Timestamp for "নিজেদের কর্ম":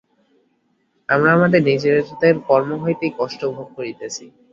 1.69-2.69